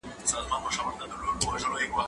[0.29, 1.99] زه مخکي کتابونه وړلي وو.